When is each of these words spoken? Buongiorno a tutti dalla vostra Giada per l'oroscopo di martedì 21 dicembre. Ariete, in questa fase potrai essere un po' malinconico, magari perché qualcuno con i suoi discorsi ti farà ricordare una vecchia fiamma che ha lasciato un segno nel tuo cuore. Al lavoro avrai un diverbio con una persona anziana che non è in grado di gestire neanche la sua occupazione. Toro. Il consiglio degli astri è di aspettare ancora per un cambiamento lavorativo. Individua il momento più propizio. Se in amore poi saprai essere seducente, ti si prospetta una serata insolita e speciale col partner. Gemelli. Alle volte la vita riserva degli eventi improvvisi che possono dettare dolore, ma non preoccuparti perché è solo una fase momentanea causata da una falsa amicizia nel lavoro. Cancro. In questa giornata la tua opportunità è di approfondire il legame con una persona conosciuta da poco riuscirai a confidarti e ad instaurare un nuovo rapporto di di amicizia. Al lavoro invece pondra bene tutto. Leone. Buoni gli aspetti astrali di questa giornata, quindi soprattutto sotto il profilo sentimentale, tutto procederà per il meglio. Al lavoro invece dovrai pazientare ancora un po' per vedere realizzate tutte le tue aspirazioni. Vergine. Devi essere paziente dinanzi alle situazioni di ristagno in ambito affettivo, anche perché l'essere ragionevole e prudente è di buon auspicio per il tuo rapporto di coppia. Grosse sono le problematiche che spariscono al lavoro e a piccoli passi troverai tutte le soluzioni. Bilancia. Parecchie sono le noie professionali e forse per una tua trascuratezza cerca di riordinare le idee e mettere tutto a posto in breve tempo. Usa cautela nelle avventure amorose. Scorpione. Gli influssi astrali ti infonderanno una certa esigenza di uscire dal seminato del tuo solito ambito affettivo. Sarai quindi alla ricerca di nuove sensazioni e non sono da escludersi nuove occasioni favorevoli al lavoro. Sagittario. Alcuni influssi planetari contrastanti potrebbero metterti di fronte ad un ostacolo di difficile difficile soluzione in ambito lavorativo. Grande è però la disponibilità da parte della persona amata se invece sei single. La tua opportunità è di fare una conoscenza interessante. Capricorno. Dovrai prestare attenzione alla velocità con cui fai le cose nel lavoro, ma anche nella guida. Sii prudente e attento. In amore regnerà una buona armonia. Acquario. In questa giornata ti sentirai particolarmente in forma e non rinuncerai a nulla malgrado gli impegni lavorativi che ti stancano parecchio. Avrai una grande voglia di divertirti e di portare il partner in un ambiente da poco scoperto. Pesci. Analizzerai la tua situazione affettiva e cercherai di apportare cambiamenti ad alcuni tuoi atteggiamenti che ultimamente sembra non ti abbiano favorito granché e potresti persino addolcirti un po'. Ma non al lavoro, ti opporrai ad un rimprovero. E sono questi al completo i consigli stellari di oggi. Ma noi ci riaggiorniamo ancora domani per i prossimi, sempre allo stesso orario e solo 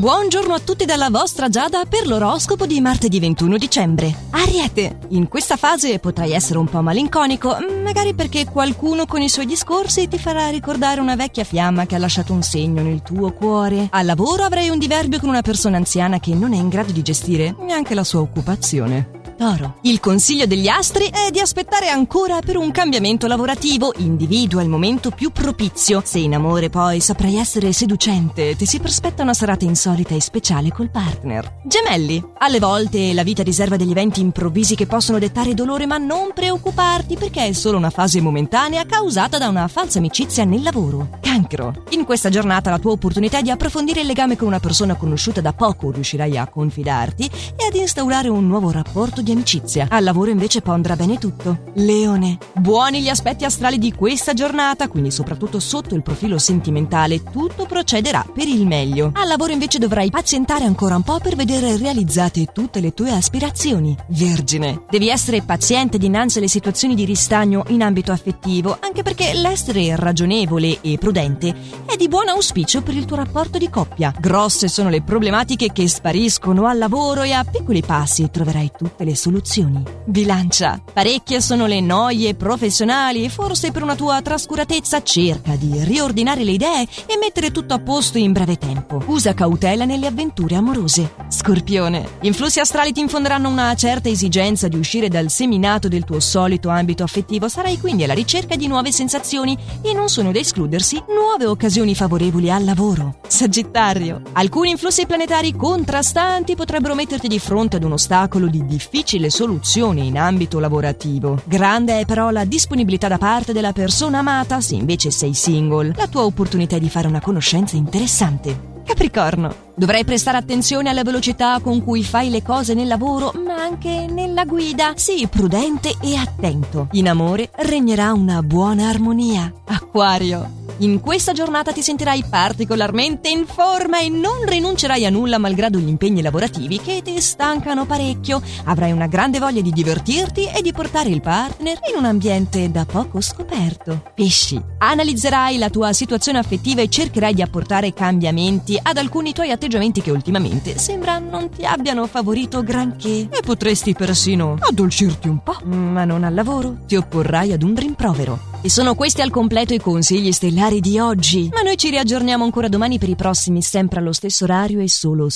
Buongiorno 0.00 0.54
a 0.54 0.60
tutti 0.60 0.86
dalla 0.86 1.10
vostra 1.10 1.50
Giada 1.50 1.84
per 1.84 2.06
l'oroscopo 2.06 2.64
di 2.64 2.80
martedì 2.80 3.20
21 3.20 3.58
dicembre. 3.58 4.14
Ariete, 4.30 4.98
in 5.08 5.28
questa 5.28 5.56
fase 5.56 5.98
potrai 5.98 6.32
essere 6.32 6.58
un 6.58 6.66
po' 6.66 6.80
malinconico, 6.80 7.54
magari 7.84 8.14
perché 8.14 8.46
qualcuno 8.46 9.04
con 9.04 9.20
i 9.20 9.28
suoi 9.28 9.44
discorsi 9.44 10.08
ti 10.08 10.18
farà 10.18 10.48
ricordare 10.48 11.00
una 11.00 11.16
vecchia 11.16 11.44
fiamma 11.44 11.84
che 11.84 11.96
ha 11.96 11.98
lasciato 11.98 12.32
un 12.32 12.42
segno 12.42 12.80
nel 12.80 13.02
tuo 13.02 13.32
cuore. 13.32 13.88
Al 13.90 14.06
lavoro 14.06 14.44
avrai 14.44 14.70
un 14.70 14.78
diverbio 14.78 15.20
con 15.20 15.28
una 15.28 15.42
persona 15.42 15.76
anziana 15.76 16.18
che 16.18 16.34
non 16.34 16.54
è 16.54 16.56
in 16.56 16.70
grado 16.70 16.92
di 16.92 17.02
gestire 17.02 17.54
neanche 17.60 17.94
la 17.94 18.04
sua 18.04 18.20
occupazione. 18.20 19.19
Toro. 19.40 19.76
Il 19.84 20.00
consiglio 20.00 20.44
degli 20.44 20.68
astri 20.68 21.06
è 21.06 21.30
di 21.30 21.40
aspettare 21.40 21.88
ancora 21.88 22.40
per 22.40 22.58
un 22.58 22.70
cambiamento 22.70 23.26
lavorativo. 23.26 23.94
Individua 23.96 24.60
il 24.60 24.68
momento 24.68 25.08
più 25.08 25.30
propizio. 25.30 26.02
Se 26.04 26.18
in 26.18 26.34
amore 26.34 26.68
poi 26.68 27.00
saprai 27.00 27.36
essere 27.36 27.72
seducente, 27.72 28.54
ti 28.54 28.66
si 28.66 28.80
prospetta 28.80 29.22
una 29.22 29.32
serata 29.32 29.64
insolita 29.64 30.14
e 30.14 30.20
speciale 30.20 30.70
col 30.70 30.90
partner. 30.90 31.60
Gemelli. 31.64 32.22
Alle 32.36 32.58
volte 32.58 33.14
la 33.14 33.22
vita 33.22 33.42
riserva 33.42 33.76
degli 33.76 33.92
eventi 33.92 34.20
improvvisi 34.20 34.74
che 34.74 34.84
possono 34.84 35.18
dettare 35.18 35.54
dolore, 35.54 35.86
ma 35.86 35.96
non 35.96 36.32
preoccuparti 36.34 37.16
perché 37.16 37.46
è 37.46 37.52
solo 37.52 37.78
una 37.78 37.88
fase 37.88 38.20
momentanea 38.20 38.84
causata 38.84 39.38
da 39.38 39.48
una 39.48 39.68
falsa 39.68 40.00
amicizia 40.00 40.44
nel 40.44 40.62
lavoro. 40.62 41.16
Cancro. 41.22 41.84
In 41.90 42.04
questa 42.04 42.28
giornata 42.28 42.68
la 42.68 42.78
tua 42.78 42.92
opportunità 42.92 43.38
è 43.38 43.42
di 43.42 43.50
approfondire 43.50 44.02
il 44.02 44.06
legame 44.06 44.36
con 44.36 44.48
una 44.48 44.60
persona 44.60 44.96
conosciuta 44.96 45.40
da 45.40 45.54
poco 45.54 45.90
riuscirai 45.90 46.36
a 46.36 46.46
confidarti 46.46 47.24
e 47.56 47.66
ad 47.66 47.74
instaurare 47.74 48.28
un 48.28 48.46
nuovo 48.46 48.70
rapporto 48.70 49.22
di 49.22 49.29
di 49.30 49.36
amicizia. 49.36 49.86
Al 49.88 50.02
lavoro 50.02 50.30
invece 50.30 50.60
pondra 50.60 50.96
bene 50.96 51.18
tutto. 51.18 51.62
Leone. 51.74 52.38
Buoni 52.54 53.00
gli 53.00 53.08
aspetti 53.08 53.44
astrali 53.44 53.78
di 53.78 53.92
questa 53.92 54.34
giornata, 54.34 54.88
quindi 54.88 55.10
soprattutto 55.10 55.60
sotto 55.60 55.94
il 55.94 56.02
profilo 56.02 56.38
sentimentale, 56.38 57.22
tutto 57.22 57.66
procederà 57.66 58.26
per 58.32 58.48
il 58.48 58.66
meglio. 58.66 59.12
Al 59.14 59.28
lavoro 59.28 59.52
invece 59.52 59.78
dovrai 59.78 60.10
pazientare 60.10 60.64
ancora 60.64 60.96
un 60.96 61.02
po' 61.02 61.18
per 61.20 61.36
vedere 61.36 61.76
realizzate 61.76 62.46
tutte 62.52 62.80
le 62.80 62.92
tue 62.92 63.10
aspirazioni. 63.10 63.96
Vergine. 64.08 64.82
Devi 64.90 65.08
essere 65.08 65.42
paziente 65.42 65.98
dinanzi 65.98 66.38
alle 66.38 66.48
situazioni 66.48 66.94
di 66.94 67.04
ristagno 67.04 67.64
in 67.68 67.82
ambito 67.82 68.12
affettivo, 68.12 68.76
anche 68.80 69.02
perché 69.02 69.32
l'essere 69.34 69.94
ragionevole 69.96 70.80
e 70.80 70.98
prudente 70.98 71.54
è 71.86 71.96
di 71.96 72.08
buon 72.08 72.28
auspicio 72.28 72.82
per 72.82 72.94
il 72.94 73.04
tuo 73.04 73.16
rapporto 73.16 73.58
di 73.58 73.70
coppia. 73.70 74.12
Grosse 74.18 74.68
sono 74.68 74.88
le 74.88 75.02
problematiche 75.02 75.70
che 75.72 75.88
spariscono 75.88 76.66
al 76.66 76.78
lavoro 76.78 77.22
e 77.22 77.32
a 77.32 77.44
piccoli 77.44 77.82
passi 77.82 78.30
troverai 78.30 78.72
tutte 78.76 79.04
le 79.04 79.14
soluzioni. 79.20 79.82
Bilancia. 80.06 80.80
Parecchie 80.92 81.42
sono 81.42 81.66
le 81.66 81.80
noie 81.80 82.34
professionali 82.34 83.22
e 83.22 83.28
forse 83.28 83.70
per 83.70 83.82
una 83.82 83.94
tua 83.94 84.22
trascuratezza 84.22 85.02
cerca 85.02 85.56
di 85.56 85.84
riordinare 85.84 86.42
le 86.42 86.52
idee 86.52 86.88
e 87.04 87.18
mettere 87.20 87.50
tutto 87.50 87.74
a 87.74 87.78
posto 87.78 88.16
in 88.16 88.32
breve 88.32 88.56
tempo. 88.56 89.02
Usa 89.06 89.34
cautela 89.34 89.84
nelle 89.84 90.06
avventure 90.06 90.54
amorose. 90.54 91.12
Scorpione. 91.28 92.16
Gli 92.20 92.26
influssi 92.26 92.60
astrali 92.60 92.92
ti 92.92 93.00
infonderanno 93.00 93.48
una 93.50 93.74
certa 93.74 94.08
esigenza 94.08 94.68
di 94.68 94.78
uscire 94.78 95.08
dal 95.08 95.28
seminato 95.28 95.88
del 95.88 96.04
tuo 96.04 96.18
solito 96.18 96.70
ambito 96.70 97.02
affettivo. 97.02 97.46
Sarai 97.48 97.78
quindi 97.78 98.04
alla 98.04 98.14
ricerca 98.14 98.56
di 98.56 98.66
nuove 98.66 98.90
sensazioni 98.90 99.56
e 99.82 99.92
non 99.92 100.08
sono 100.08 100.32
da 100.32 100.38
escludersi 100.38 101.02
nuove 101.08 101.44
occasioni 101.44 101.94
favorevoli 101.94 102.50
al 102.50 102.64
lavoro. 102.64 103.18
Sagittario. 103.26 104.22
Alcuni 104.32 104.70
influssi 104.70 105.04
planetari 105.04 105.54
contrastanti 105.54 106.56
potrebbero 106.56 106.94
metterti 106.94 107.28
di 107.28 107.38
fronte 107.38 107.76
ad 107.76 107.84
un 107.84 107.92
ostacolo 107.92 108.46
di 108.46 108.64
difficile 108.64 109.08
difficile 109.10 109.30
soluzione 109.30 110.02
in 110.02 110.16
ambito 110.16 110.60
lavorativo. 110.60 111.42
Grande 111.44 112.00
è 112.00 112.04
però 112.04 112.30
la 112.30 112.44
disponibilità 112.44 113.08
da 113.08 113.18
parte 113.18 113.52
della 113.52 113.72
persona 113.72 114.18
amata 114.18 114.60
se 114.60 114.76
invece 114.76 115.10
sei 115.10 115.34
single. 115.34 115.94
La 115.96 116.06
tua 116.06 116.24
opportunità 116.24 116.76
è 116.76 116.80
di 116.80 116.88
fare 116.88 117.08
una 117.08 117.20
conoscenza 117.20 117.76
interessante. 117.76 118.68
Capricorno. 118.84 119.68
Dovrai 119.74 120.04
prestare 120.04 120.36
attenzione 120.36 120.90
alla 120.90 121.02
velocità 121.02 121.58
con 121.60 121.82
cui 121.82 122.04
fai 122.04 122.30
le 122.30 122.42
cose 122.42 122.74
nel 122.74 122.86
lavoro, 122.86 123.32
ma 123.44 123.54
anche 123.54 124.06
nella 124.08 124.44
guida. 124.44 124.92
Sii 124.94 125.26
prudente 125.26 125.94
e 126.00 126.16
attento. 126.16 126.88
In 126.92 127.08
amore 127.08 127.50
regnerà 127.56 128.12
una 128.12 128.42
buona 128.42 128.88
armonia. 128.88 129.52
Acquario. 129.66 130.59
In 130.82 131.00
questa 131.00 131.32
giornata 131.32 131.72
ti 131.72 131.82
sentirai 131.82 132.24
particolarmente 132.30 133.28
in 133.28 133.44
forma 133.44 134.00
e 134.00 134.08
non 134.08 134.46
rinuncerai 134.46 135.04
a 135.04 135.10
nulla 135.10 135.36
malgrado 135.36 135.78
gli 135.78 135.88
impegni 135.88 136.22
lavorativi 136.22 136.80
che 136.80 137.02
ti 137.04 137.20
stancano 137.20 137.84
parecchio. 137.84 138.40
Avrai 138.64 138.90
una 138.90 139.06
grande 139.06 139.38
voglia 139.38 139.60
di 139.60 139.72
divertirti 139.72 140.46
e 140.46 140.62
di 140.62 140.72
portare 140.72 141.10
il 141.10 141.20
partner 141.20 141.80
in 141.90 141.98
un 141.98 142.06
ambiente 142.06 142.70
da 142.70 142.86
poco 142.86 143.20
scoperto. 143.20 144.04
Pesci. 144.14 144.58
Analizzerai 144.78 145.58
la 145.58 145.68
tua 145.68 145.92
situazione 145.92 146.38
affettiva 146.38 146.80
e 146.80 146.88
cercherai 146.88 147.34
di 147.34 147.42
apportare 147.42 147.92
cambiamenti 147.92 148.80
ad 148.82 148.96
alcuni 148.96 149.34
tuoi 149.34 149.50
atteggiamenti 149.50 150.00
che 150.00 150.10
ultimamente 150.10 150.78
sembra 150.78 151.18
non 151.18 151.50
ti 151.50 151.62
abbiano 151.62 152.06
favorito 152.06 152.62
granché 152.62 153.28
e 153.30 153.42
potresti 153.44 153.92
persino 153.92 154.56
addolcirti 154.58 155.28
un 155.28 155.42
po'. 155.42 155.58
Ma 155.62 156.06
non 156.06 156.24
al 156.24 156.32
lavoro, 156.32 156.78
ti 156.86 156.96
opporrai 156.96 157.52
ad 157.52 157.62
un 157.62 157.74
rimprovero. 157.74 158.49
E 158.62 158.68
sono 158.68 158.94
questi 158.94 159.22
al 159.22 159.30
completo 159.30 159.72
i 159.72 159.78
consigli 159.78 160.32
stellari 160.32 160.80
di 160.80 160.98
oggi. 160.98 161.48
Ma 161.50 161.62
noi 161.62 161.78
ci 161.78 161.88
riaggiorniamo 161.88 162.44
ancora 162.44 162.68
domani 162.68 162.98
per 162.98 163.08
i 163.08 163.14
prossimi, 163.14 163.62
sempre 163.62 164.00
allo 164.00 164.12
stesso 164.12 164.44
orario 164.44 164.80
e 164.80 164.88
solo 164.88 165.30